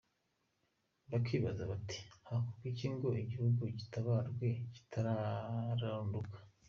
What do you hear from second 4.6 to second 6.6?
kitararunduka?